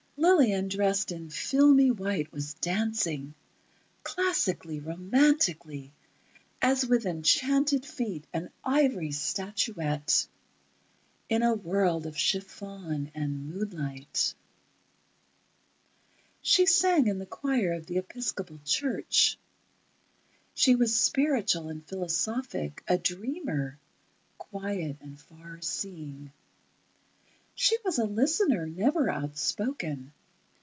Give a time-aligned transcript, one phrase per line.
[0.17, 3.33] Lillian dressed in filmy white was dancing...
[4.03, 5.91] classically, romantically,
[6.61, 10.27] as with enchanted feet, an ivory statuette,
[11.27, 14.35] in a world of chiffon and moonlight.
[16.43, 19.39] She sang in the choir of the Episcopal Church.
[20.53, 23.79] She was spiritual and philosophic, a dreamer,
[24.37, 26.31] quiet and far seeing.
[27.53, 30.13] She was a listener, never outspoken.